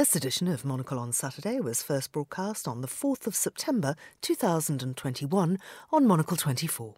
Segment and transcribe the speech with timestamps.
[0.00, 5.58] This edition of Monocle on Saturday was first broadcast on the 4th of September 2021
[5.92, 6.94] on Monocle 24.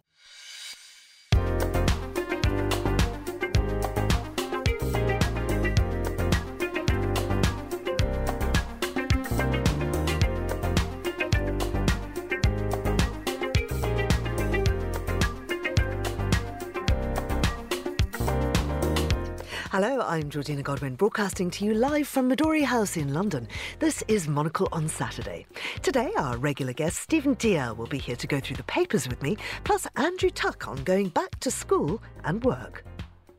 [19.73, 23.47] Hello, I'm Georgina Godwin, broadcasting to you live from Midori House in London.
[23.79, 25.47] This is Monocle on Saturday.
[25.81, 29.23] Today, our regular guest, Stephen Dalziel, will be here to go through the papers with
[29.23, 32.85] me, plus Andrew Tuck on going back to school and work.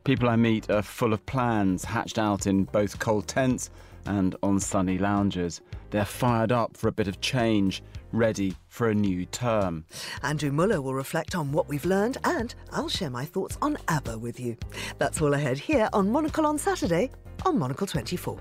[0.03, 3.69] People I meet are full of plans, hatched out in both cold tents
[4.05, 5.61] and on sunny lounges.
[5.89, 9.85] They're fired up for a bit of change, ready for a new term.
[10.23, 14.17] Andrew Muller will reflect on what we've learned, and I'll share my thoughts on ABBA
[14.17, 14.57] with you.
[14.97, 17.11] That's all ahead here on Monocle on Saturday
[17.45, 18.39] on Monocle 24.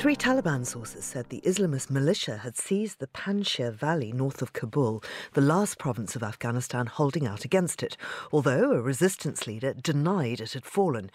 [0.00, 5.04] Three Taliban sources said the Islamist militia had seized the Panjshir Valley north of Kabul,
[5.34, 7.98] the last province of Afghanistan holding out against it,
[8.32, 11.10] although a resistance leader denied it had fallen.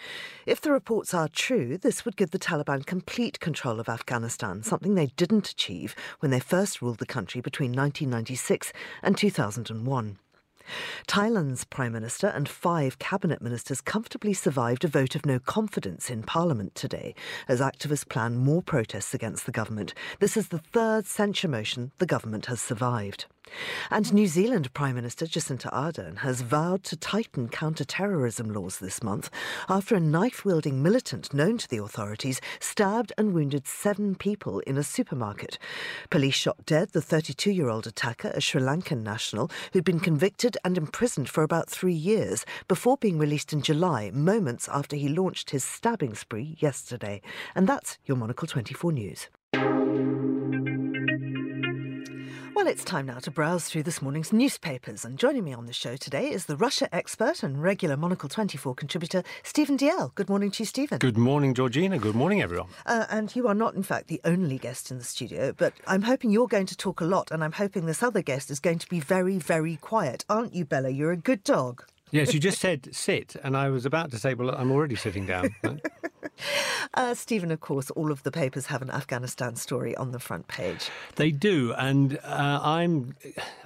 [0.45, 4.93] If the reports are true, this would give the Taliban complete control of Afghanistan, something
[4.93, 10.19] they didn't achieve when they first ruled the country between 1996 and 2001.
[11.07, 16.23] Thailand's Prime Minister and five cabinet ministers comfortably survived a vote of no confidence in
[16.23, 17.15] Parliament today
[17.47, 19.93] as activists plan more protests against the government.
[20.19, 23.25] This is the third censure motion the government has survived.
[23.91, 29.29] And New Zealand Prime Minister Jacinda Ardern has vowed to tighten counter-terrorism laws this month
[29.69, 34.83] after a knife-wielding militant known to the authorities stabbed and wounded seven people in a
[34.83, 35.57] supermarket.
[36.09, 41.29] Police shot dead the 32-year-old attacker, a Sri Lankan national who'd been convicted and imprisoned
[41.29, 46.15] for about three years before being released in July, moments after he launched his stabbing
[46.15, 47.21] spree yesterday.
[47.53, 50.34] And that's your Monocle 24 News.
[52.55, 55.03] Well, it's time now to browse through this morning's newspapers.
[55.03, 58.73] And joining me on the show today is the Russia expert and regular Monocle 24
[58.75, 60.15] contributor, Stephen Dalziel.
[60.15, 60.99] Good morning to you, Stephen.
[60.99, 61.97] Good morning, Georgina.
[61.97, 62.69] Good morning, everyone.
[62.85, 66.03] Uh, and you are not, in fact, the only guest in the studio, but I'm
[66.03, 68.79] hoping you're going to talk a lot, and I'm hoping this other guest is going
[68.79, 70.23] to be very, very quiet.
[70.29, 70.91] Aren't you, Bella?
[70.91, 71.83] You're a good dog.
[72.11, 75.25] Yes, you just said sit, and I was about to say, well, I'm already sitting
[75.25, 75.55] down.
[76.93, 80.47] uh, Stephen, of course, all of the papers have an Afghanistan story on the front
[80.47, 80.89] page.
[81.15, 83.15] They do, and uh, I'm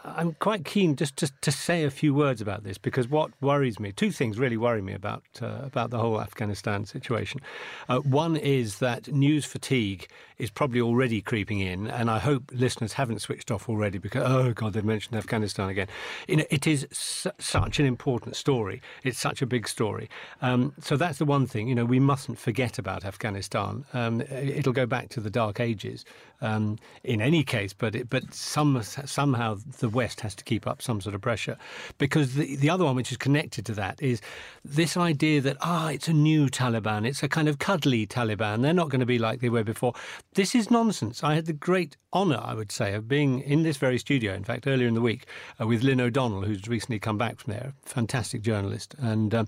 [0.04, 3.80] I'm quite keen just to, to say a few words about this because what worries
[3.80, 7.42] me, two things really worry me about uh, about the whole Afghanistan situation.
[7.88, 10.08] Uh, one is that news fatigue
[10.40, 14.54] is probably already creeping in, and I hope listeners haven't switched off already because oh
[14.54, 15.88] god, they've mentioned Afghanistan again.
[16.28, 18.82] You know, it is su- such an important story.
[19.04, 20.10] It's such a big story.
[20.42, 21.68] Um, so that's the one thing.
[21.68, 23.86] You know, we mustn't forget about Afghanistan.
[23.94, 26.06] Um, it'll go back to the dark ages
[26.42, 30.82] um, in any case, but it, but some somehow the West has to keep up
[30.82, 31.58] some sort of pressure,
[31.98, 34.22] because the the other one which is connected to that is
[34.64, 38.62] this idea that ah, it's a new Taliban, it's a kind of cuddly Taliban.
[38.62, 39.94] They're not going to be like they were before.
[40.36, 41.24] This is nonsense.
[41.24, 44.36] I had the great honour, I would say, of being in this very studio.
[44.36, 45.26] In fact, earlier in the week
[45.60, 49.48] uh, with Lynn O'Donnell, who's recently come back from there, fantastic journalist, and um,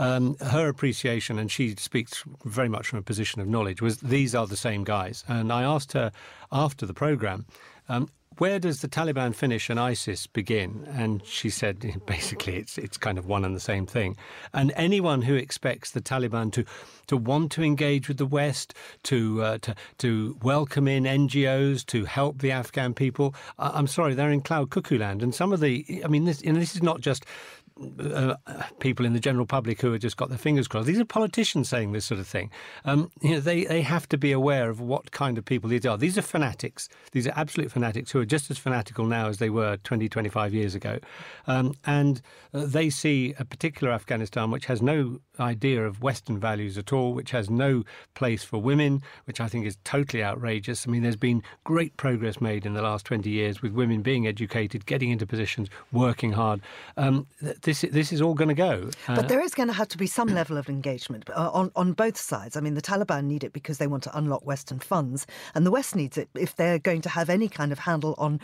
[0.00, 4.34] um, her appreciation, and she speaks very much from a position of knowledge, was these
[4.34, 5.22] are the same guys.
[5.28, 6.10] And I asked her
[6.50, 7.46] after the programme,
[7.88, 8.08] um,
[8.38, 10.86] where does the Taliban finish and ISIS begin?
[10.92, 14.16] And she said, basically, it's it's kind of one and the same thing.
[14.52, 16.64] And anyone who expects the Taliban to
[17.06, 18.74] to want to engage with the West,
[19.04, 24.30] to uh, to to welcome in NGOs, to help the Afghan people, I'm sorry, they're
[24.30, 25.22] in cloud cuckoo land.
[25.22, 27.24] And some of the, I mean, this, you know, this is not just
[28.00, 28.34] uh,
[28.80, 30.86] people in the general public who have just got their fingers crossed.
[30.86, 32.50] These are politicians saying this sort of thing.
[32.84, 35.84] Um, you know, they, they have to be aware of what kind of people these
[35.84, 35.98] are.
[35.98, 36.88] These are fanatics.
[37.12, 40.54] These are absolute fanatics who are just as fanatical now as they were 20, 25
[40.54, 40.98] years ago.
[41.46, 42.22] Um, and
[42.54, 47.12] uh, they see a particular Afghanistan which has no idea of Western values at all,
[47.12, 47.84] which has no
[48.14, 50.86] place for women, which I think is totally outrageous.
[50.86, 54.26] I mean, there's been great progress made in the last 20 years with women being
[54.26, 56.62] educated, getting into positions, working hard.
[56.96, 57.26] Um,
[57.66, 58.90] this this is all going to go.
[59.06, 61.70] Uh, but there is going to have to be some level of engagement uh, on
[61.76, 62.56] on both sides.
[62.56, 65.70] I mean, the Taliban need it because they want to unlock Western funds, and the
[65.70, 68.40] West needs it if they're going to have any kind of handle on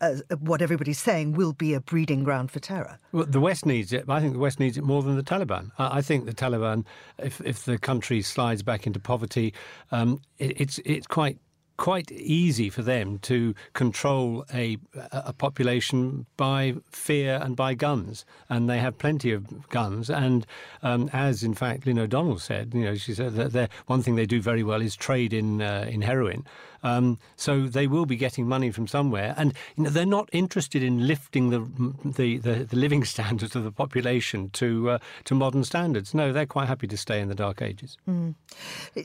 [0.00, 2.98] uh, what everybody's saying will be a breeding ground for terror.
[3.12, 4.04] Well, the West needs it.
[4.08, 5.70] I think the West needs it more than the Taliban.
[5.78, 6.84] I, I think the Taliban,
[7.18, 9.54] if if the country slides back into poverty,
[9.92, 11.38] um, it, it's it's quite
[11.80, 14.76] quite easy for them to control a,
[15.12, 18.26] a population by fear and by guns.
[18.50, 20.10] And they have plenty of guns.
[20.10, 20.46] And
[20.82, 24.26] um, as, in fact, Lynn O'Donnell said, you know, she said that one thing they
[24.26, 26.44] do very well is trade in, uh, in heroin.
[26.82, 30.82] Um, so they will be getting money from somewhere, and you know, they're not interested
[30.82, 31.60] in lifting the
[32.04, 36.14] the, the, the living standards of the population to uh, to modern standards.
[36.14, 37.96] No, they're quite happy to stay in the dark ages.
[38.08, 38.34] Mm.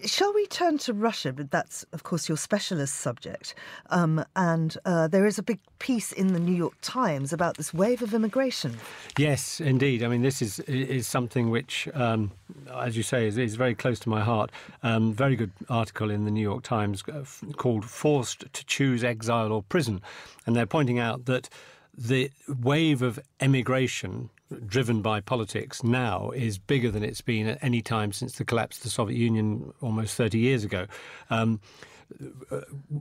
[0.06, 1.34] Shall we turn to Russia?
[1.34, 3.56] But that's of course your specialist subject,
[3.90, 7.74] um, and uh, there is a big piece in the New York Times about this
[7.74, 8.78] wave of immigration.
[9.18, 10.04] Yes, indeed.
[10.04, 12.32] I mean, this is is something which, um,
[12.74, 14.52] as you say, is, is very close to my heart.
[14.84, 17.24] Um, very good article in the New York Times uh,
[17.58, 20.02] called Forced to Choose Exile or Prison.
[20.46, 21.50] And they're pointing out that
[21.98, 24.30] the wave of emigration
[24.66, 28.78] driven by politics now is bigger than it's been at any time since the collapse
[28.78, 30.86] of the Soviet Union almost 30 years ago.
[31.30, 31.60] Um,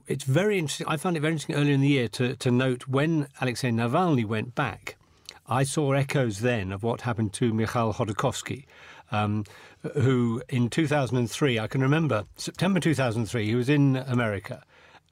[0.07, 0.87] it's very interesting.
[0.87, 4.25] I found it very interesting earlier in the year to, to note when Alexei Navalny
[4.25, 4.97] went back,
[5.47, 8.65] I saw echoes then of what happened to Mikhail Khodorkovsky,
[9.11, 9.45] um,
[9.95, 14.63] who in 2003, I can remember September 2003, he was in America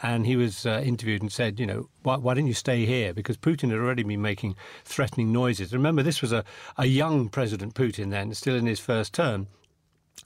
[0.02, 3.14] and he was uh, interviewed and said, you know, why, why didn't you stay here?
[3.14, 5.72] Because Putin had already been making threatening noises.
[5.72, 6.44] Remember, this was a,
[6.76, 9.46] a young President Putin then, still in his first term.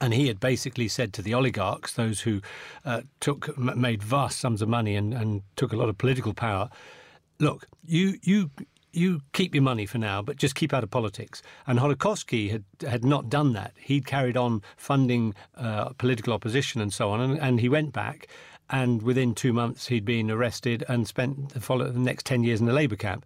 [0.00, 2.40] And he had basically said to the oligarchs, those who
[2.84, 6.68] uh, took made vast sums of money and, and took a lot of political power,
[7.38, 8.50] look, you you
[8.96, 11.42] you keep your money for now, but just keep out of politics.
[11.66, 13.74] And Khodorkovsky had, had not done that.
[13.78, 18.28] He'd carried on funding uh, political opposition and so on, and, and he went back.
[18.68, 22.60] And within two months, he'd been arrested and spent the, follow, the next 10 years
[22.60, 23.24] in a labour camp.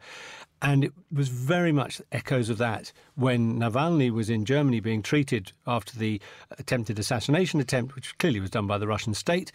[0.63, 5.53] And it was very much echoes of that when Navalny was in Germany being treated
[5.67, 6.21] after the
[6.59, 9.53] attempted assassination attempt, which clearly was done by the Russian state.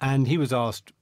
[0.00, 0.92] And he was asked,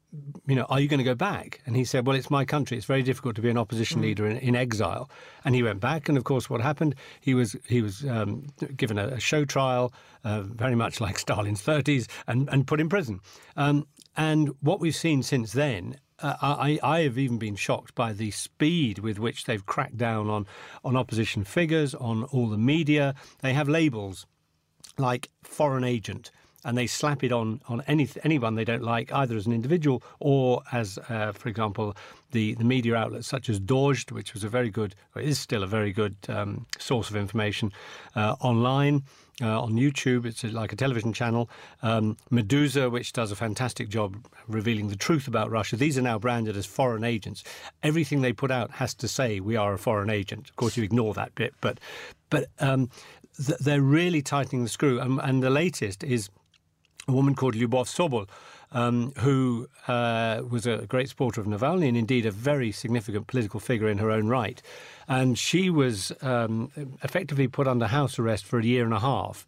[0.47, 1.61] you know, are you going to go back?
[1.67, 2.77] And he said, well, it's my country.
[2.77, 4.05] It's very difficult to be an opposition mm.
[4.05, 5.09] leader in, in, exile.
[5.45, 6.09] And he went back.
[6.09, 6.95] And of course, what happened?
[7.21, 9.93] He was he was um, given a, a, show trial,
[10.25, 13.21] uh, very much like Stalin's 30s, and, and put in prison.
[13.57, 13.87] Um,
[14.17, 18.31] and what we've seen since then uh, I, I, have even been shocked by the
[18.31, 20.47] speed with which they've cracked down on,
[20.85, 23.15] on opposition figures, on all the media.
[23.41, 24.27] They have labels
[24.99, 26.31] like foreign agent
[26.65, 30.03] and they slap it on on any anyone they don't like, either as an individual
[30.19, 31.97] or as, uh, for example,
[32.33, 35.67] the, the media outlets such as Dozhd, which was a very good, is still a
[35.67, 37.73] very good um, source of information
[38.17, 39.03] uh, online.
[39.43, 41.49] Uh, on YouTube, it's like a television channel.
[41.83, 45.77] Um, Meduza, which does a fantastic job revealing the truth about Russia.
[45.77, 47.43] These are now branded as foreign agents.
[47.83, 50.51] Everything they put out has to say we are a foreign agent.
[50.51, 51.81] Of course, you ignore that bit, but
[52.29, 52.91] but um,
[53.43, 55.01] th- they're really tightening the screw.
[55.01, 56.29] And, and the latest is
[57.09, 58.29] a woman called Lyubov Sobol,
[58.73, 63.61] um, who uh, was a great supporter of Navalny and indeed a very significant political
[63.61, 64.63] figure in her own right.
[65.09, 66.71] And she was um,
[67.03, 69.47] effectively put under house arrest for a year and a half.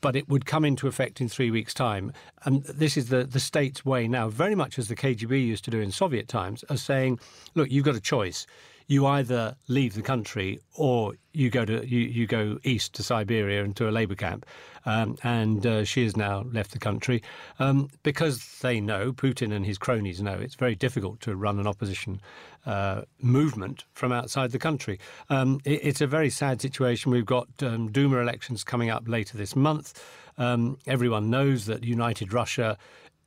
[0.00, 2.12] But it would come into effect in three weeks' time.
[2.44, 5.70] And this is the, the state's way now, very much as the KGB used to
[5.70, 7.20] do in Soviet times, of saying,
[7.54, 8.46] look, you've got a choice
[8.90, 13.62] you either leave the country or you go to you, you go east to Siberia
[13.62, 14.44] into a labour camp.
[14.86, 17.22] Um, and uh, she has now left the country
[17.58, 21.66] um, because they know Putin and his cronies know it's very difficult to run an
[21.66, 22.20] opposition
[22.66, 24.98] uh, movement from outside the country.
[25.28, 27.12] Um, it, it's a very sad situation.
[27.12, 30.02] We've got um, Duma elections coming up later this month.
[30.38, 32.78] Um, everyone knows that United Russia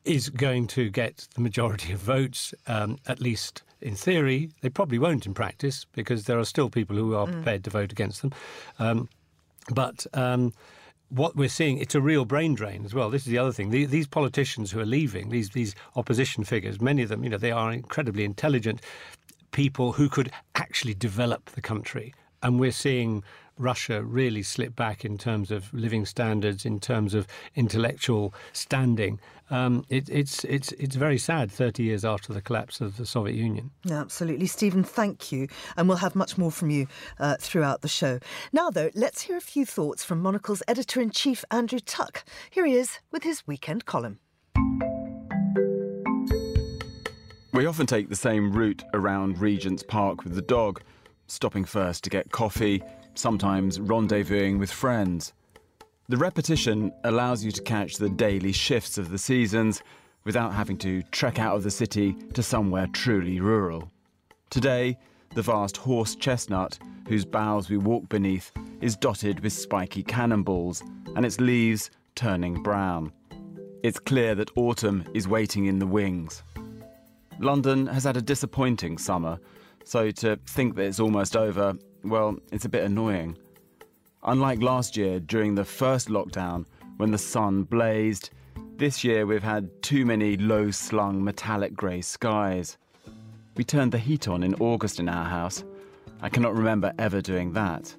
[0.06, 4.50] is going to get the majority of votes, um, at least in theory.
[4.62, 7.32] They probably won't in practice because there are still people who are mm.
[7.34, 8.34] prepared to vote against them.
[8.80, 9.10] Um,
[9.74, 10.54] but um,
[11.10, 13.10] what we're seeing, it's a real brain drain as well.
[13.10, 13.70] This is the other thing.
[13.70, 17.38] The, these politicians who are leaving, these these opposition figures, many of them, you know,
[17.38, 18.82] they are incredibly intelligent
[19.52, 22.14] people who could actually develop the country.
[22.44, 23.24] And we're seeing
[23.58, 29.20] Russia really slip back in terms of living standards, in terms of intellectual standing.
[29.50, 31.52] Um, it, it's it's it's very sad.
[31.52, 33.72] Thirty years after the collapse of the Soviet Union.
[33.84, 34.84] Yeah, absolutely, Stephen.
[34.84, 35.48] Thank you,
[35.78, 36.88] and we'll have much more from you
[37.20, 38.20] uh, throughout the show.
[38.52, 42.26] Now, though, let's hear a few thoughts from Monocle's editor in chief, Andrew Tuck.
[42.50, 44.20] Here he is with his weekend column.
[47.54, 50.82] We often take the same route around Regent's Park with the dog,
[51.28, 52.84] stopping first to get coffee,
[53.16, 55.34] sometimes rendezvousing with friends.
[56.10, 59.82] The repetition allows you to catch the daily shifts of the seasons
[60.26, 63.90] without having to trek out of the city to somewhere truly rural.
[64.50, 64.98] Today,
[65.34, 66.78] the vast horse chestnut,
[67.08, 68.52] whose boughs we walk beneath,
[68.82, 70.84] is dotted with spiky cannonballs
[71.16, 73.12] and its leaves turning brown.
[73.82, 76.44] It's clear that autumn is waiting in the wings.
[77.40, 79.40] London has had a disappointing summer,
[79.84, 81.74] so to think that it's almost over,
[82.04, 83.38] well, it's a bit annoying.
[84.24, 86.66] Unlike last year during the first lockdown,
[86.98, 88.30] when the sun blazed,
[88.78, 92.78] this year we've had too many low slung metallic grey skies.
[93.56, 95.64] We turned the heat on in August in our house.
[96.22, 97.94] I cannot remember ever doing that.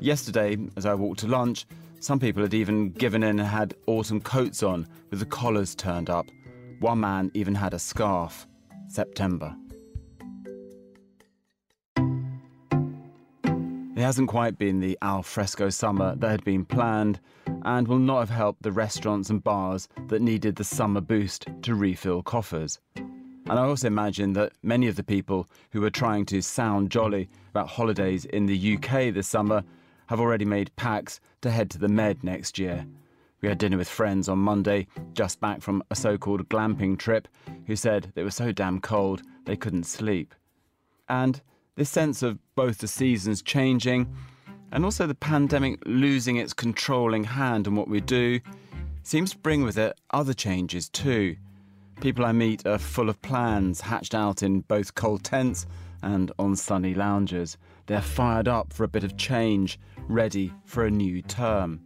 [0.00, 1.66] Yesterday, as I walked to lunch,
[2.00, 6.10] some people had even given in and had autumn coats on with the collars turned
[6.10, 6.26] up.
[6.80, 8.48] One man even had a scarf.
[8.88, 9.56] September.
[14.02, 17.20] It hasn't quite been the al fresco summer that had been planned
[17.64, 21.76] and will not have helped the restaurants and bars that needed the summer boost to
[21.76, 22.80] refill coffers.
[22.96, 27.28] And I also imagine that many of the people who were trying to sound jolly
[27.50, 29.62] about holidays in the UK this summer
[30.08, 32.84] have already made packs to head to the Med next year.
[33.40, 37.28] We had dinner with friends on Monday, just back from a so called glamping trip,
[37.68, 40.34] who said they were so damn cold they couldn't sleep.
[41.08, 41.40] And
[41.76, 44.14] this sense of both the seasons changing
[44.72, 48.40] and also the pandemic losing its controlling hand on what we do
[49.02, 51.36] seems to bring with it other changes too.
[52.00, 55.66] People I meet are full of plans hatched out in both cold tents
[56.02, 57.56] and on sunny lounges.
[57.86, 61.80] They're fired up for a bit of change, ready for a new term.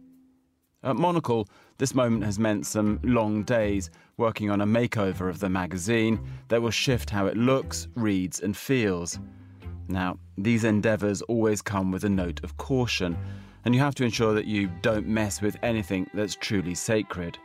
[0.83, 5.49] At Monocle, this moment has meant some long days working on a makeover of the
[5.49, 9.19] magazine that will shift how it looks, reads, and feels.
[9.89, 13.17] Now, these endeavours always come with a note of caution,
[13.65, 17.37] and you have to ensure that you don't mess with anything that's truly sacred.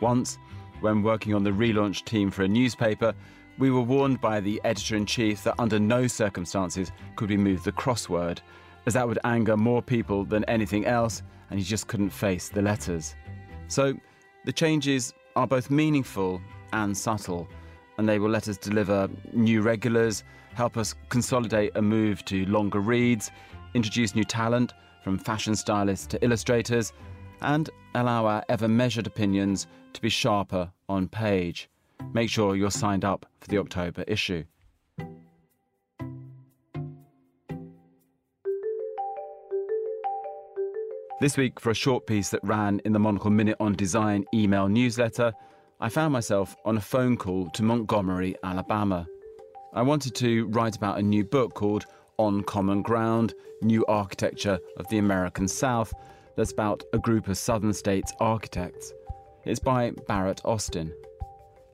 [0.00, 0.38] Once,
[0.80, 3.14] when working on the relaunch team for a newspaper,
[3.58, 7.62] we were warned by the editor in chief that under no circumstances could we move
[7.62, 8.40] the crossword,
[8.86, 12.62] as that would anger more people than anything else, and he just couldn't face the
[12.62, 13.14] letters.
[13.68, 13.94] So,
[14.44, 16.40] the changes are both meaningful
[16.72, 17.48] and subtle,
[17.96, 22.80] and they will let us deliver new regulars, help us consolidate a move to longer
[22.80, 23.30] reads,
[23.74, 26.92] introduce new talent from fashion stylists to illustrators,
[27.42, 31.68] and allow our ever measured opinions to be sharper on page.
[32.12, 34.44] Make sure you're signed up for the October issue.
[41.20, 44.68] This week, for a short piece that ran in the Monocle Minute on Design email
[44.68, 45.32] newsletter,
[45.80, 49.06] I found myself on a phone call to Montgomery, Alabama.
[49.74, 54.86] I wanted to write about a new book called On Common Ground New Architecture of
[54.86, 55.92] the American South
[56.36, 58.92] that's about a group of Southern states architects.
[59.44, 60.94] It's by Barrett Austin.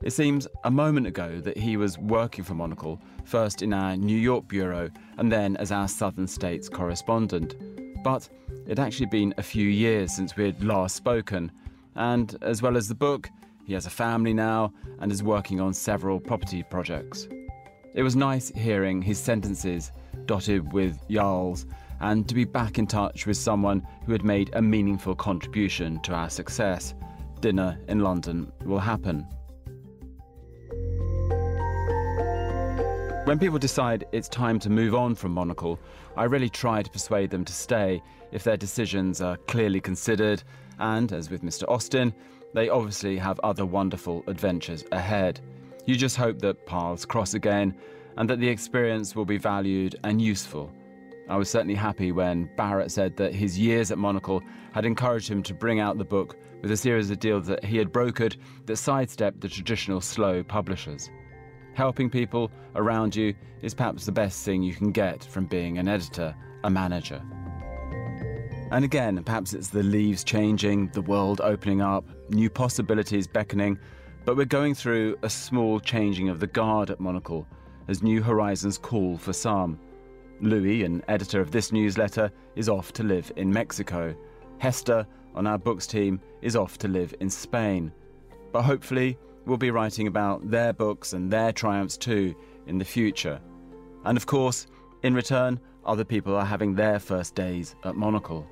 [0.01, 4.17] It seems a moment ago that he was working for Monocle, first in our New
[4.17, 4.89] York bureau
[5.19, 7.55] and then as our Southern States correspondent.
[8.03, 8.27] But
[8.65, 11.51] it had actually been a few years since we had last spoken,
[11.93, 13.29] and as well as the book,
[13.63, 17.27] he has a family now and is working on several property projects.
[17.93, 19.91] It was nice hearing his sentences
[20.25, 21.65] dotted with yalls
[21.99, 26.13] and to be back in touch with someone who had made a meaningful contribution to
[26.13, 26.93] our success.
[27.41, 29.27] Dinner in London will happen.
[33.25, 35.77] When people decide it's time to move on from Monocle,
[36.15, 40.43] I really try to persuade them to stay if their decisions are clearly considered,
[40.79, 41.63] and, as with Mr.
[41.67, 42.13] Austin,
[42.53, 45.41] they obviously have other wonderful adventures ahead.
[45.91, 47.75] You just hope that paths cross again
[48.15, 50.71] and that the experience will be valued and useful.
[51.27, 55.43] I was certainly happy when Barrett said that his years at Monocle had encouraged him
[55.43, 58.77] to bring out the book with a series of deals that he had brokered that
[58.77, 61.09] sidestepped the traditional slow publishers.
[61.73, 65.89] Helping people around you is perhaps the best thing you can get from being an
[65.89, 66.33] editor,
[66.63, 67.21] a manager.
[68.71, 73.77] And again, perhaps it's the leaves changing, the world opening up, new possibilities beckoning,
[74.25, 77.47] but we're going through a small changing of the guard at Monocle
[77.87, 79.79] as new horizons call for some.
[80.41, 84.15] Louis, an editor of this newsletter, is off to live in Mexico.
[84.59, 87.91] Hester, on our books team, is off to live in Spain.
[88.51, 92.35] But hopefully, we'll be writing about their books and their triumphs too
[92.67, 93.39] in the future.
[94.05, 94.67] And of course,
[95.03, 98.47] in return, other people are having their first days at Monocle.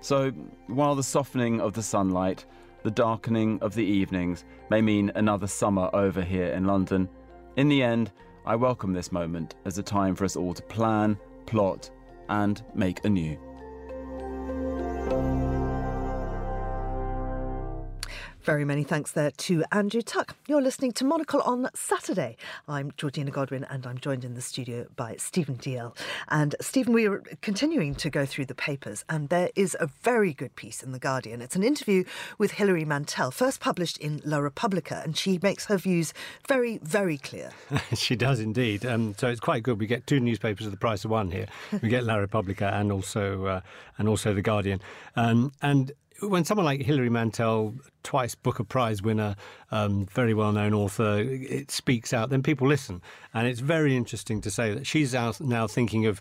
[0.00, 0.30] So,
[0.66, 2.46] while the softening of the sunlight,
[2.82, 7.08] the darkening of the evenings may mean another summer over here in London,
[7.56, 8.12] in the end,
[8.46, 11.90] I welcome this moment as a time for us all to plan, plot,
[12.28, 13.36] and make anew.
[18.48, 20.34] Very many thanks there to Andrew Tuck.
[20.46, 22.38] You're listening to Monocle on Saturday.
[22.66, 25.94] I'm Georgina Godwin and I'm joined in the studio by Stephen Dalziel.
[26.28, 30.32] And Stephen, we are continuing to go through the papers and there is a very
[30.32, 31.42] good piece in The Guardian.
[31.42, 32.04] It's an interview
[32.38, 36.14] with Hilary Mantel, first published in La Repubblica, and she makes her views
[36.48, 37.50] very, very clear.
[37.94, 38.86] she does indeed.
[38.86, 39.78] Um, so it's quite good.
[39.78, 41.48] We get two newspapers at the price of one here.
[41.82, 43.60] We get La Repubblica and also uh,
[43.98, 44.80] and also The Guardian.
[45.16, 49.36] Um, and when someone like Hilary Mantel, twice Booker Prize winner,
[49.70, 53.02] um, very well known author, it speaks out, then people listen.
[53.34, 56.20] And it's very interesting to say that she's now thinking of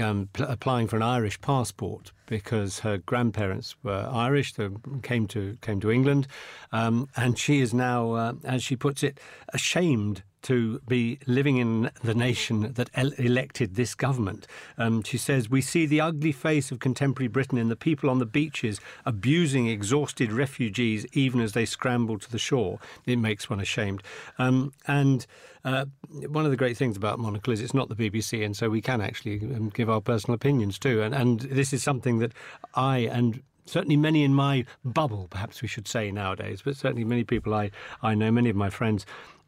[0.00, 4.68] um, pl- applying for an Irish passport because her grandparents were Irish, they
[5.02, 6.26] came to came to England,
[6.70, 9.18] um, and she is now, uh, as she puts it,
[9.52, 14.46] ashamed to be living in the nation that elected this government.
[14.78, 18.18] Um, she says, We see the ugly face of contemporary Britain in the people on
[18.18, 22.78] the beaches abusing exhausted refugees even as they scramble to the shore.
[23.06, 24.02] It makes one ashamed.
[24.38, 25.26] Um, and
[25.64, 25.86] uh,
[26.28, 28.80] one of the great things about Monocle is it's not the BBC, and so we
[28.80, 31.02] can actually um, give our personal opinions too.
[31.02, 32.32] And, and this is something that
[32.74, 37.24] I and certainly many in my bubble, perhaps we should say nowadays, but certainly many
[37.24, 37.70] people I,
[38.02, 39.06] I know, many of my friends,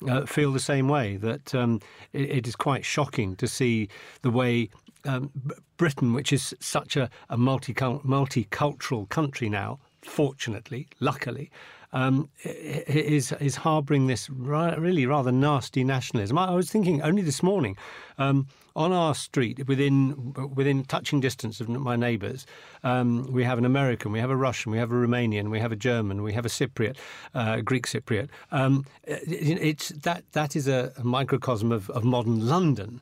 [0.08, 1.80] uh, feel the same way that um,
[2.12, 3.88] it, it is quite shocking to see
[4.22, 4.68] the way
[5.04, 5.30] um,
[5.76, 11.50] Britain, which is such a, a multicultural country now, fortunately, luckily,
[11.92, 16.36] um, is is harbouring this really rather nasty nationalism.
[16.36, 17.76] I, was thinking only this morning
[18.18, 22.46] um, on our street, within within touching distance of my neighbours,
[22.82, 25.72] um, we have an American, we have a Russian, we have a Romanian, we have
[25.72, 26.96] a German, we have a Cypriot,
[27.34, 28.28] uh, Greek Cypriot.
[28.50, 33.00] Um, it, it's that that is a, microcosm of, of modern London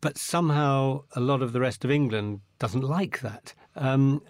[0.00, 3.54] but somehow a lot of the rest of England doesn't like that.
[3.76, 4.22] Um,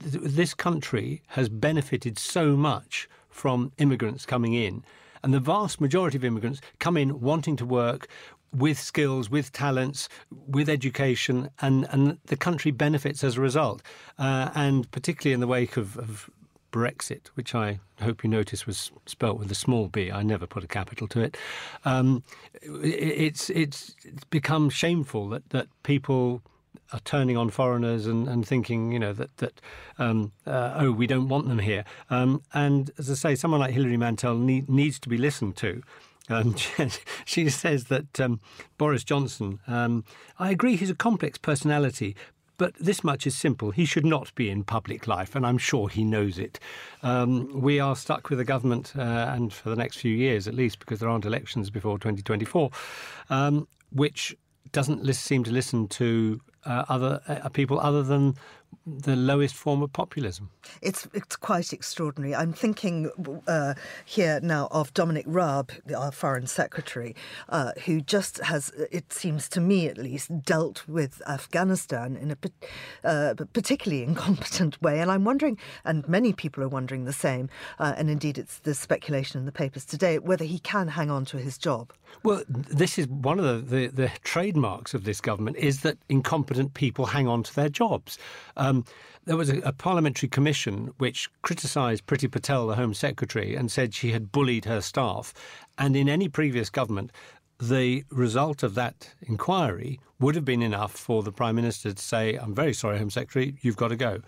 [0.00, 4.84] this country has benefited so much from immigrants coming in.
[5.22, 8.06] And the vast majority of immigrants come in wanting to work
[8.52, 10.08] with skills, with talents,
[10.46, 13.82] with education, and, and the country benefits as a result.
[14.18, 16.30] Uh, and particularly in the wake of, of
[16.72, 20.10] Brexit, which I hope you notice was spelt with a small b.
[20.12, 21.36] I never put a capital to it.
[21.84, 22.22] Um,
[22.62, 23.94] it's it's
[24.28, 26.42] become shameful that that people
[26.92, 29.60] are turning on foreigners and, and thinking, you know, that that
[29.98, 31.84] um, uh, oh, we don't want them here.
[32.10, 35.82] Um, and as I say, someone like Hilary Mantel need, needs to be listened to.
[36.28, 36.56] Um,
[37.24, 38.40] she says that um,
[38.78, 40.04] Boris Johnson, um,
[40.38, 42.16] I agree, he's a complex personality,
[42.58, 43.70] but this much is simple.
[43.70, 46.58] He should not be in public life, and I'm sure he knows it.
[47.02, 50.54] Um, we are stuck with a government, uh, and for the next few years at
[50.54, 52.70] least, because there aren't elections before 2024,
[53.30, 54.36] um, which
[54.72, 58.34] doesn't seem to listen to uh, other uh, people other than
[58.86, 60.50] the lowest form of populism.
[60.80, 62.34] It's it's quite extraordinary.
[62.34, 63.10] I'm thinking
[63.48, 63.74] uh,
[64.04, 67.16] here now of Dominic Raab, our foreign secretary,
[67.48, 72.36] uh, who just has, it seems to me at least, dealt with Afghanistan in a
[73.04, 75.00] uh, particularly incompetent way.
[75.00, 77.48] And I'm wondering, and many people are wondering the same,
[77.78, 81.24] uh, and indeed it's the speculation in the papers today, whether he can hang on
[81.26, 81.92] to his job.
[82.22, 86.74] Well, this is one of the, the, the trademarks of this government is that incompetent
[86.74, 88.18] people hang on to their jobs.
[88.56, 88.84] Um,
[89.24, 93.92] there was a, a, parliamentary commission which criticised Priti Patel, the Home Secretary, and said
[93.92, 95.34] she had bullied her staff.
[95.78, 97.10] And in any previous government,
[97.58, 102.36] the result of that inquiry would have been enough for the Prime Minister to say,
[102.36, 104.20] I'm very sorry, Home Secretary, you've got to go.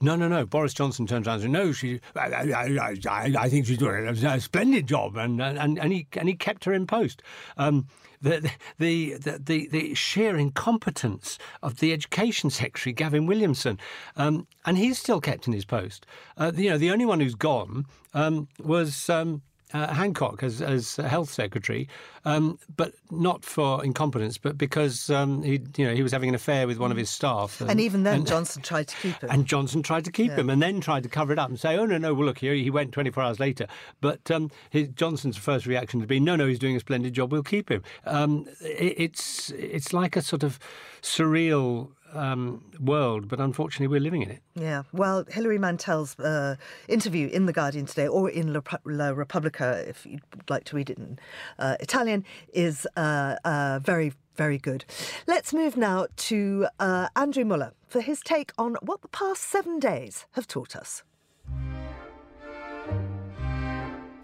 [0.00, 0.46] No, no, no.
[0.46, 2.00] Boris Johnson turns around and says, "No, she.
[2.14, 6.36] I, I, I, think she's doing a, splendid job," and and and he and he
[6.36, 7.20] kept her in post.
[7.56, 7.88] Um,
[8.20, 13.78] the, the, the, the, sheer incompetence of the Education Secretary, Gavin Williamson.
[14.16, 16.06] Um, and he's still kept in his post.
[16.36, 19.42] Uh, you know, the only one who's gone um, was um,
[19.74, 21.88] uh, Hancock as, as health secretary,
[22.24, 26.34] um, but not for incompetence, but because um, he, you know, he was having an
[26.34, 27.60] affair with one of his staff.
[27.60, 29.30] And, and even then, and, Johnson tried to keep him.
[29.30, 30.36] And Johnson tried to keep yeah.
[30.36, 32.38] him, and then tried to cover it up and say, "Oh no, no, well look
[32.38, 33.66] here, he went 24 hours later."
[34.00, 37.32] But um, his, Johnson's first reaction has been, "No, no, he's doing a splendid job.
[37.32, 40.58] We'll keep him." Um, it, it's it's like a sort of
[41.02, 44.42] surreal um, world, but unfortunately we're living in it.
[44.54, 44.82] Yeah.
[44.92, 46.56] Well, Hilary Mantel's uh,
[46.88, 50.90] interview in The Guardian today, or in La, La, Repubblica, if you'd like to read
[50.90, 51.18] it in
[51.58, 54.84] uh, Italian, is uh, uh very, very good.
[55.26, 59.78] Let's move now to uh, Andrew Muller for his take on what the past seven
[59.78, 61.02] days have taught us.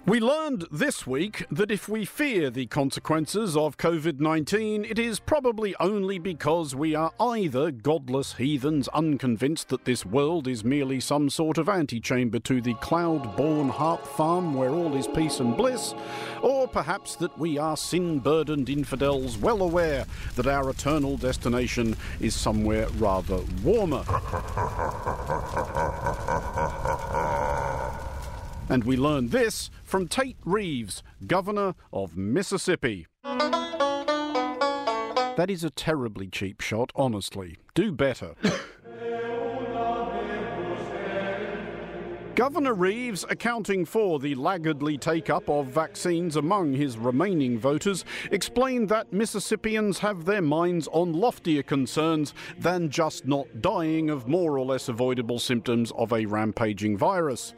[0.07, 5.19] We learned this week that if we fear the consequences of COVID 19, it is
[5.19, 11.31] probably only because we are either godless heathens unconvinced that this world is merely some
[11.31, 15.95] sort of antechamber to the cloud born harp farm where all is peace and bliss,
[16.43, 20.05] or perhaps that we are sin burdened infidels well aware
[20.37, 24.05] that our eternal destination is somewhere rather warmer.
[28.69, 33.07] And we learn this from Tate Reeves, Governor of Mississippi.
[35.37, 37.59] That is a terribly cheap shot, honestly.
[37.75, 38.35] Do better.
[42.35, 48.89] Governor Reeves, accounting for the laggardly take up of vaccines among his remaining voters, explained
[48.89, 54.65] that Mississippians have their minds on loftier concerns than just not dying of more or
[54.65, 57.55] less avoidable symptoms of a rampaging virus.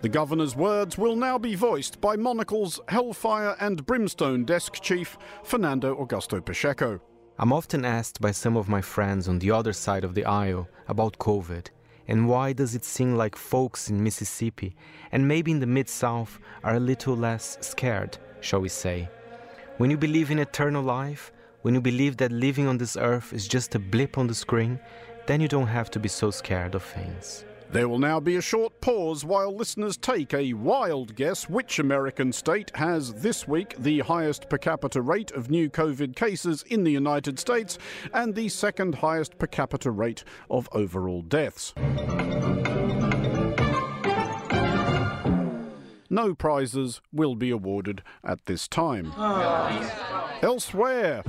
[0.00, 5.96] The governor's words will now be voiced by Monocle's Hellfire and Brimstone desk chief, Fernando
[5.96, 7.00] Augusto Pacheco.
[7.36, 10.68] I'm often asked by some of my friends on the other side of the aisle
[10.86, 11.66] about COVID
[12.10, 14.74] and why does it seem like folks in Mississippi
[15.12, 19.08] and maybe in the Mid South are a little less scared, shall we say?
[19.78, 23.46] When you believe in eternal life, when you believe that living on this earth is
[23.46, 24.80] just a blip on the screen,
[25.26, 27.44] then you don't have to be so scared of things.
[27.72, 32.32] There will now be a short pause while listeners take a wild guess which American
[32.32, 36.90] state has this week the highest per capita rate of new COVID cases in the
[36.90, 37.78] United States
[38.12, 41.72] and the second highest per capita rate of overall deaths.
[46.12, 49.12] No prizes will be awarded at this time.
[50.42, 51.22] Elsewhere.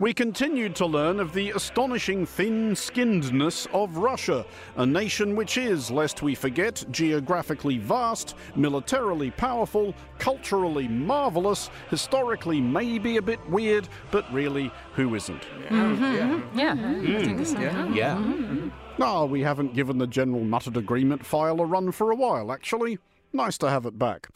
[0.00, 5.90] We continued to learn of the astonishing thin skinnedness of Russia, a nation which is,
[5.90, 14.32] lest we forget, geographically vast, militarily powerful, culturally marvellous, historically maybe a bit weird, but
[14.32, 15.42] really, who isn't?
[15.68, 16.58] Mm-hmm.
[16.58, 16.76] Yeah.
[16.76, 17.60] Mm.
[17.60, 17.92] Yeah.
[17.92, 18.16] yeah.
[18.18, 18.68] Mm-hmm.
[19.02, 23.00] Ah, we haven't given the General Muttered Agreement file a run for a while, actually.
[23.32, 24.28] Nice to have it back.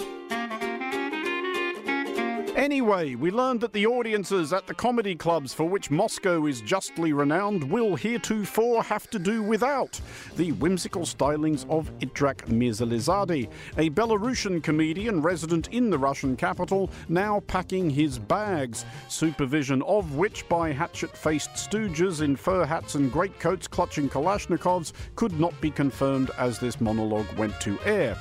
[2.63, 7.13] Anyway, we learned that the audiences at the comedy clubs for which Moscow is justly
[7.13, 10.01] renowned will heretofore have to do without
[10.37, 17.41] the whimsical stylings of Idrak Mirzalizadeh, a Belarusian comedian resident in the Russian capital, now
[17.49, 23.67] packing his bags, supervision of which by hatchet faced stooges in fur hats and greatcoats
[23.67, 28.17] clutching Kalashnikovs could not be confirmed as this monologue went to air.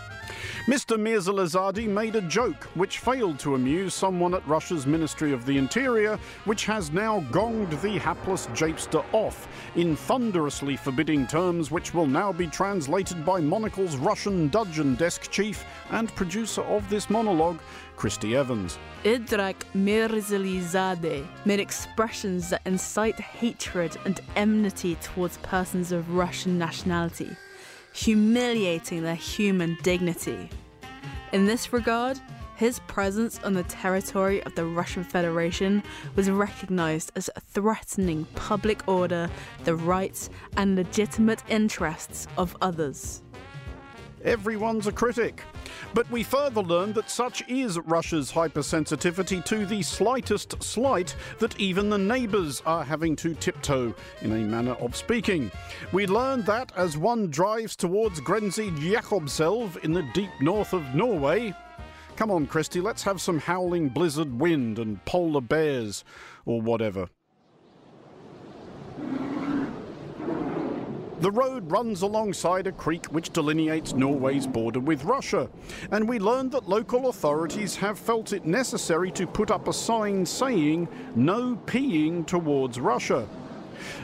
[0.68, 1.00] Mr.
[1.00, 6.20] Mirzalizadeh made a joke which failed to amuse someone at Russia's Ministry of the Interior,
[6.46, 12.32] which has now gonged the hapless japester off in thunderously forbidding terms which will now
[12.32, 17.60] be translated by Monocle's Russian Dudgeon desk chief and producer of this monologue,
[17.96, 18.80] Christy Evans.
[19.04, 27.36] Idrak Mirzalizadeh made expressions that incite hatred and enmity towards persons of Russian nationality
[27.94, 30.50] humiliating their human dignity.
[31.32, 32.20] In this regard,
[32.56, 35.82] his presence on the territory of the Russian Federation
[36.16, 39.30] was recognized as threatening public order,
[39.64, 43.24] the rights and legitimate interests of others.
[44.24, 45.42] Everyone's a critic.
[45.94, 51.90] But we further learned that such is Russia's hypersensitivity to the slightest slight that even
[51.90, 55.52] the neighbours are having to tiptoe, in a manner of speaking.
[55.92, 61.54] We learned that as one drives towards Grense Jakobselv in the deep north of Norway.
[62.16, 66.04] Come on, Christy, let's have some howling blizzard wind and polar bears,
[66.46, 67.08] or whatever.
[71.22, 75.52] The road runs alongside a creek which delineates Norway's border with Russia,
[75.92, 80.26] and we learned that local authorities have felt it necessary to put up a sign
[80.26, 83.28] saying no peeing towards Russia.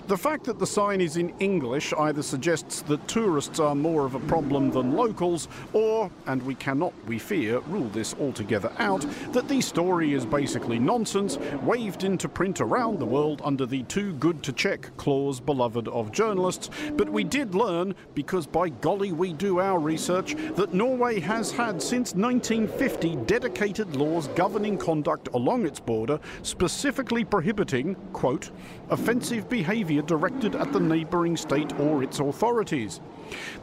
[0.07, 4.15] The fact that the sign is in English either suggests that tourists are more of
[4.15, 9.47] a problem than locals, or, and we cannot, we fear, rule this altogether out, that
[9.47, 14.43] the story is basically nonsense, waved into print around the world under the too good
[14.43, 16.69] to check clause beloved of journalists.
[16.93, 21.81] But we did learn, because by golly we do our research, that Norway has had
[21.81, 28.51] since 1950 dedicated laws governing conduct along its border, specifically prohibiting, quote,
[28.89, 33.01] offensive behaviour directed at the neighbouring state or its authorities.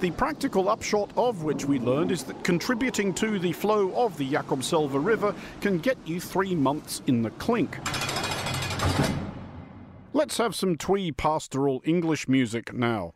[0.00, 4.30] The practical upshot of which we learned is that contributing to the flow of the
[4.30, 7.78] Jakobselva River can get you three months in the clink.
[10.12, 13.14] Let's have some twee pastoral English music now.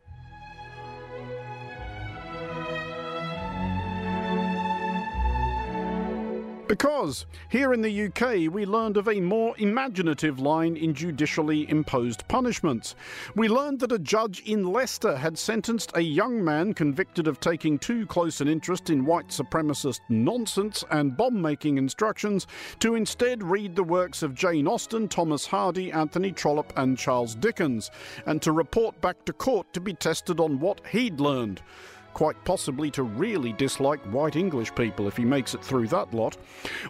[6.69, 12.27] Because here in the UK, we learned of a more imaginative line in judicially imposed
[12.27, 12.93] punishments.
[13.35, 17.79] We learned that a judge in Leicester had sentenced a young man convicted of taking
[17.79, 22.45] too close an interest in white supremacist nonsense and bomb making instructions
[22.81, 27.89] to instead read the works of Jane Austen, Thomas Hardy, Anthony Trollope, and Charles Dickens,
[28.27, 31.63] and to report back to court to be tested on what he'd learned
[32.13, 36.37] quite possibly to really dislike white English people if he makes it through that lot.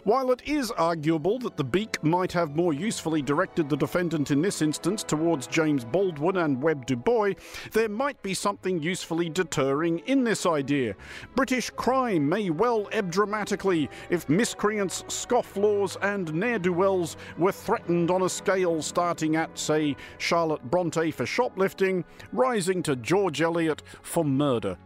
[0.04, 4.42] While it is arguable that the beak might have more usefully directed the defendant in
[4.42, 7.34] this instance towards James Baldwin and Webb Du Bois,
[7.72, 10.94] there might be something usefully deterring in this idea.
[11.34, 18.10] British crime may well ebb dramatically if miscreants, scofflaws, and ne'er do wells were threatened
[18.10, 24.24] on a scale starting at, say, Charlotte Bronte for shoplifting, rising to George Eliot for
[24.24, 24.76] murder.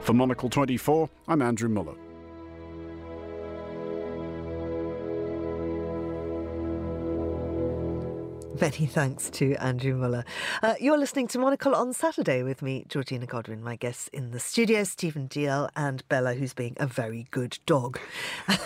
[0.00, 1.94] For Monocle 24, I'm Andrew Muller.
[8.60, 10.22] Many thanks to Andrew Muller.
[10.62, 14.38] Uh, you're listening to Monocle on Saturday with me, Georgina Godwin, my guests in the
[14.38, 17.98] studio, Stephen Dalziel and Bella, who's being a very good dog.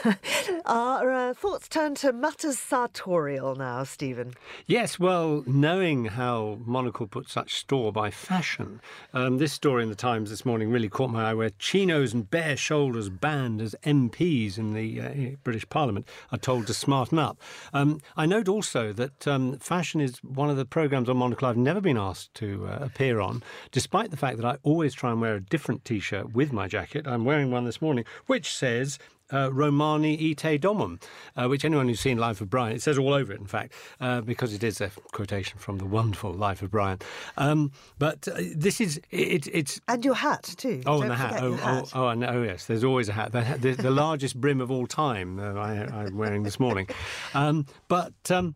[0.67, 4.35] Our uh, thoughts turn to matters sartorial now, Stephen.
[4.67, 8.81] Yes, well, knowing how Monocle put such store by fashion,
[9.13, 12.29] um, this story in the Times this morning really caught my eye where chinos and
[12.29, 17.39] bare shoulders banned as MPs in the uh, British Parliament are told to smarten up.
[17.73, 21.47] Um, I note also that um, fashion Fashion is one of the programs on Monocle
[21.47, 25.11] I've never been asked to uh, appear on, despite the fact that I always try
[25.11, 27.07] and wear a different t shirt with my jacket.
[27.07, 28.99] I'm wearing one this morning, which says
[29.31, 31.03] uh, Romani ite domum,
[31.37, 33.75] uh, which anyone who's seen Life of Brian, it says all over it, in fact,
[34.01, 36.99] uh, because it is a quotation from the wonderful Life of Brian.
[37.37, 39.83] Um, but uh, this is, it, it's.
[39.87, 40.81] And your hat, too.
[40.87, 41.43] Oh, Don't and the hat.
[41.43, 41.91] Oh, hat.
[41.95, 43.33] oh, oh, oh, yes, there's always a hat.
[43.33, 46.89] The, the, the largest brim of all time uh, I, am wearing this morning.
[47.35, 48.15] Um, but.
[48.31, 48.55] Um,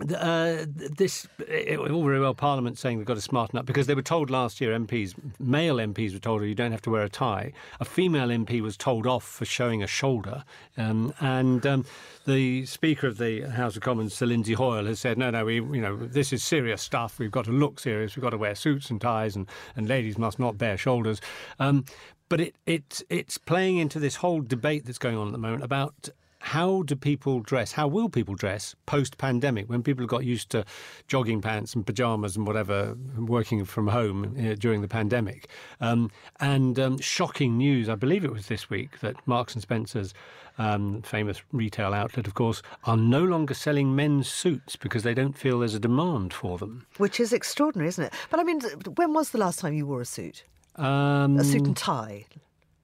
[0.00, 4.02] uh, this all very well Parliament saying they've got to smarten up because they were
[4.02, 7.52] told last year MPs, male MPs were told you don't have to wear a tie.
[7.80, 10.44] A female MP was told off for showing a shoulder,
[10.76, 11.84] um, and um,
[12.26, 15.54] the Speaker of the House of Commons, Sir Lindsay Hoyle, has said no, no, we
[15.54, 17.18] you know this is serious stuff.
[17.18, 18.16] We've got to look serious.
[18.16, 21.20] We've got to wear suits and ties, and, and ladies must not bare shoulders.
[21.58, 21.86] Um,
[22.28, 25.62] but it, it it's playing into this whole debate that's going on at the moment
[25.62, 26.10] about
[26.46, 27.72] how do people dress?
[27.72, 30.64] How will people dress post pandemic when people have got used to
[31.08, 35.48] jogging pants and pajamas and whatever, working from home uh, during the pandemic?
[35.80, 40.14] Um, and um, shocking news, I believe it was this week, that Marks and Spencer's.
[40.58, 45.36] Um, famous retail outlet, of course, are no longer selling men's suits because they don't
[45.36, 46.86] feel there's a demand for them.
[46.96, 48.14] Which is extraordinary, isn't it?
[48.30, 48.62] But I mean,
[48.94, 50.44] when was the last time you wore a suit?
[50.76, 52.24] Um, a suit and tie?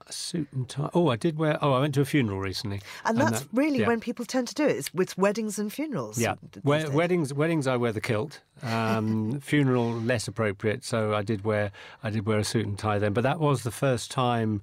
[0.07, 0.91] A suit and tie.
[0.95, 1.59] Oh, I did wear.
[1.63, 3.87] Oh, I went to a funeral recently, and, and that's that, really yeah.
[3.87, 4.77] when people tend to do it.
[4.77, 6.19] It's, it's weddings and funerals.
[6.19, 7.33] Yeah, we- weddings.
[7.33, 8.41] Weddings, I wear the kilt.
[8.63, 11.71] Um, funeral less appropriate, so I did wear.
[12.03, 13.13] I did wear a suit and tie then.
[13.13, 14.63] But that was the first time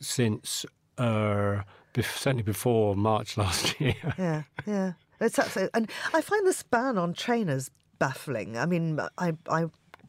[0.00, 0.66] since
[0.98, 1.62] uh,
[2.02, 3.94] certainly before March last year.
[4.18, 4.92] yeah, yeah.
[5.20, 8.58] It's absolutely, and I find this ban on trainers baffling.
[8.58, 9.66] I mean, I I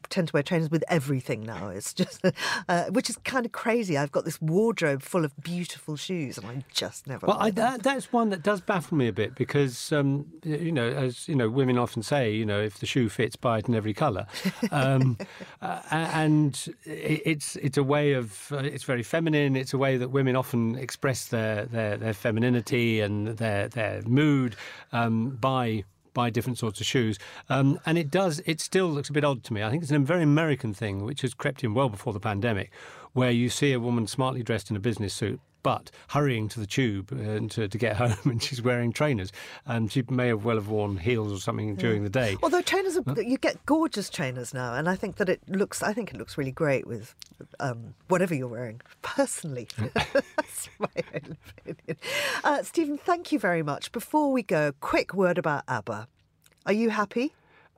[0.08, 1.68] tend to wear trainers with everything now.
[1.68, 2.24] It's just,
[2.68, 3.96] uh, which is kind of crazy.
[3.96, 7.26] I've got this wardrobe full of beautiful shoes, and I just never.
[7.26, 10.88] Well, I, that, that's one that does baffle me a bit because, um, you know,
[10.88, 13.74] as you know, women often say, you know, if the shoe fits, buy it in
[13.74, 14.26] every colour,
[14.70, 15.18] um,
[15.62, 19.56] uh, and it's it's a way of uh, it's very feminine.
[19.56, 24.56] It's a way that women often express their their, their femininity and their their mood
[24.92, 25.84] um, by
[26.16, 27.18] buy different sorts of shoes.
[27.50, 29.62] Um, and it does, it still looks a bit odd to me.
[29.62, 32.72] I think it's a very American thing, which has crept in well before the pandemic,
[33.12, 36.66] where you see a woman smartly dressed in a business suit but hurrying to the
[36.66, 39.32] tube uh, to, to get home and she's wearing trainers.
[39.66, 41.74] And she may have well have worn heels or something yeah.
[41.74, 42.36] during the day.
[42.40, 45.92] Although trainers, are, you get gorgeous trainers now, and I think that it looks, I
[45.92, 47.16] think it looks really great with
[47.58, 48.80] um, whatever you're wearing.
[49.02, 51.36] Personally, that's my opinion.
[52.44, 53.90] Uh, Stephen, thank you very much.
[53.90, 56.06] Before we go, quick word about ABBA.
[56.66, 57.34] Are you happy?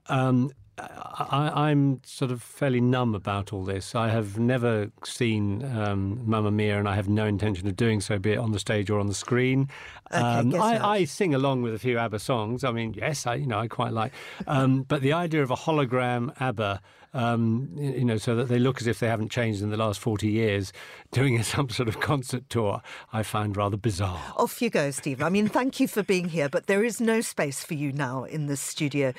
[0.09, 3.95] Um, I, am sort of fairly numb about all this.
[3.95, 8.19] I have never seen um, Mamma Mia, and I have no intention of doing so,
[8.19, 9.69] be it on the stage or on the screen.
[10.11, 12.65] Okay, um, I, I, sing along with a few ABBA songs.
[12.65, 14.13] I mean, yes, I you know I quite like,
[14.47, 16.81] um, but the idea of a hologram ABBA
[17.15, 20.01] um, you know, so that they look as if they haven't changed in the last
[20.01, 20.73] 40 years,
[21.11, 24.21] doing some sort of concert tour, I find rather bizarre.
[24.37, 25.23] Off you go, Steve.
[25.23, 28.25] I mean, thank you for being here, but there is no space for you now
[28.25, 29.13] in this studio.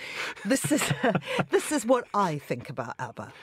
[0.45, 0.93] This is,
[1.49, 3.33] this is what I think about ABBA.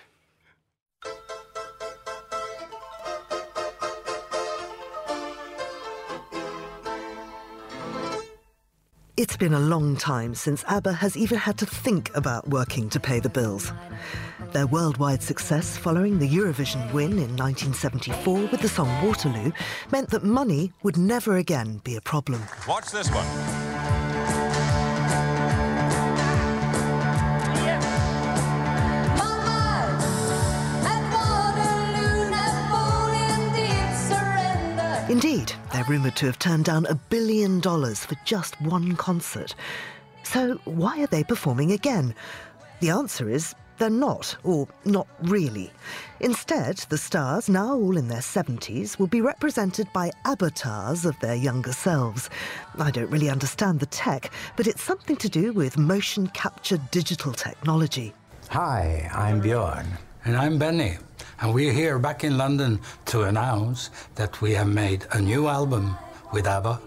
[9.17, 13.01] It's been a long time since ABBA has even had to think about working to
[13.01, 13.73] pay the bills.
[14.53, 19.53] Their worldwide success following the Eurovision win in 1974 with the song Waterloo
[19.91, 22.43] meant that money would never again be a problem.
[22.69, 23.66] Watch this one.
[35.77, 39.55] They're rumoured to have turned down a billion dollars for just one concert.
[40.23, 42.15] So, why are they performing again?
[42.81, 45.71] The answer is they're not, or not really.
[46.21, 51.35] Instead, the stars, now all in their 70s, will be represented by avatars of their
[51.35, 52.31] younger selves.
[52.79, 57.35] I don't really understand the tech, but it's something to do with motion capture digital
[57.35, 58.15] technology.
[58.49, 59.85] Hi, I'm Björn.
[60.27, 60.99] And I'm Benny.
[61.41, 65.97] And we're here back in London to announce that we have made a new album
[66.33, 66.81] with ABBA.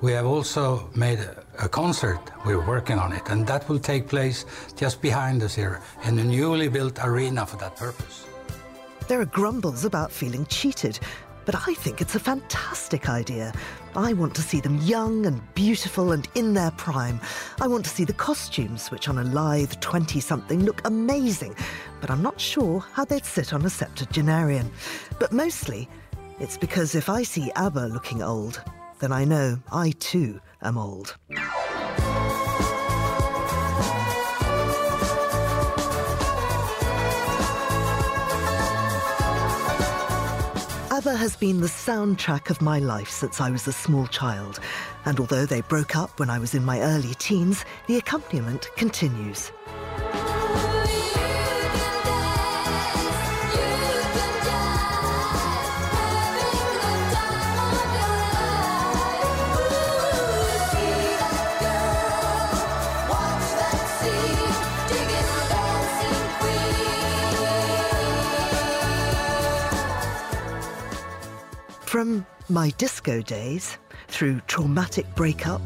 [0.00, 1.18] We have also made
[1.58, 2.20] a concert.
[2.46, 6.24] We're working on it, and that will take place just behind us here in a
[6.24, 8.24] newly built arena for that purpose.
[9.08, 10.98] There are grumbles about feeling cheated,
[11.50, 13.52] but I think it's a fantastic idea.
[13.96, 17.20] I want to see them young and beautiful and in their prime.
[17.60, 21.56] I want to see the costumes, which on a lithe 20 something look amazing,
[22.00, 24.70] but I'm not sure how they'd sit on a septuagenarian.
[25.18, 25.88] But mostly,
[26.38, 28.62] it's because if I see ABBA looking old,
[29.00, 31.16] then I know I too am old.
[41.00, 44.60] ABBA has been the soundtrack of my life since I was a small child,
[45.06, 49.50] and although they broke up when I was in my early teens, the accompaniment continues.
[72.00, 73.76] From my disco days,
[74.08, 75.60] through traumatic breakup,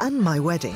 [0.00, 0.74] and my wedding.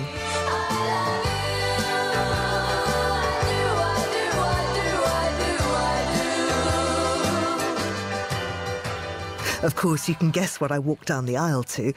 [9.65, 11.95] Of course, you can guess what I walked down the aisle to.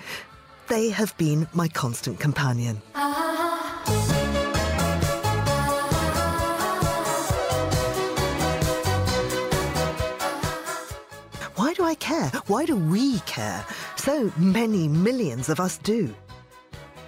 [0.70, 2.82] They have been my constant companion.
[11.56, 12.30] Why do I care?
[12.48, 13.66] Why do we care?
[13.98, 16.16] So many millions of us do.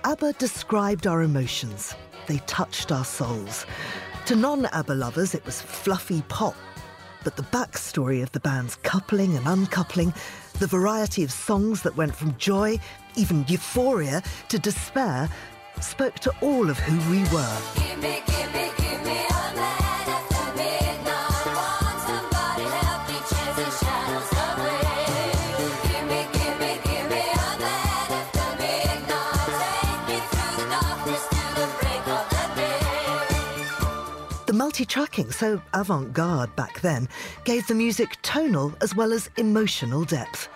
[0.03, 1.95] ABBA described our emotions.
[2.27, 3.65] They touched our souls.
[4.25, 6.55] To non ABBA lovers, it was fluffy pop.
[7.23, 10.13] But the backstory of the band's coupling and uncoupling,
[10.59, 12.79] the variety of songs that went from joy,
[13.15, 15.29] even euphoria, to despair
[15.79, 17.57] spoke to all of who we were.
[17.75, 18.68] Give me, give me.
[34.79, 37.09] 80 tracking, so avant garde back then,
[37.43, 40.47] gave the music tonal as well as emotional depth.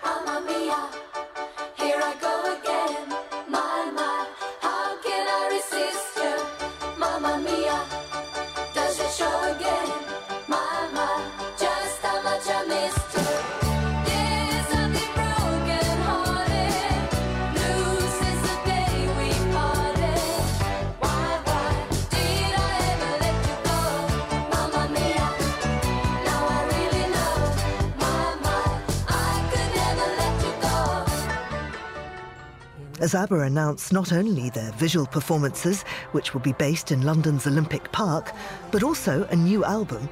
[33.04, 37.92] As ABBA announced not only their visual performances, which will be based in London's Olympic
[37.92, 38.32] Park,
[38.70, 40.08] but also a new album,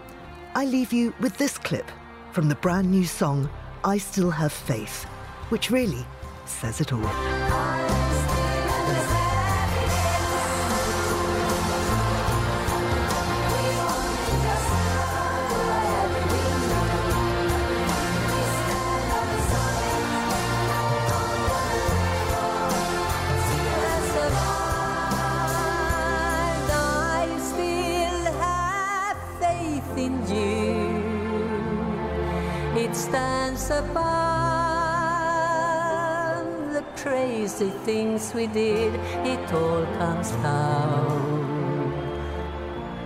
[0.54, 1.90] I leave you with this clip
[2.32, 3.48] from the brand new song
[3.82, 5.04] I Still Have Faith,
[5.48, 6.04] which really
[6.44, 7.81] says it all.
[37.84, 38.94] Things we did,
[39.26, 41.92] it all comes down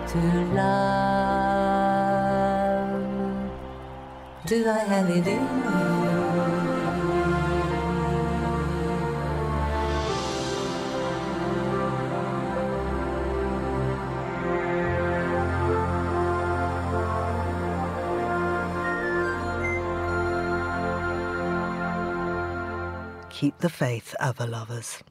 [0.08, 0.18] to
[0.54, 0.76] love.
[4.46, 5.85] Do I have it in me?
[23.36, 25.02] Keep the faith, ABBA lovers.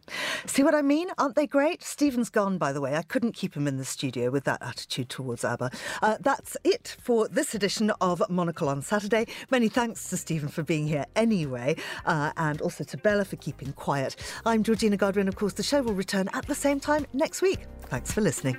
[0.47, 1.09] See what I mean?
[1.19, 1.84] Aren't they great?
[1.84, 2.95] Stephen's gone, by the way.
[2.95, 5.69] I couldn't keep him in the studio with that attitude towards ABBA.
[6.01, 9.28] Uh, that's it for this edition of Monocle on Saturday.
[9.51, 11.76] Many thanks to Stephen for being here anyway,
[12.07, 14.15] uh, and also to Bella for keeping quiet.
[14.43, 15.28] I'm Georgina Godwin.
[15.28, 17.59] Of course, the show will return at the same time next week.
[17.89, 18.57] Thanks for listening.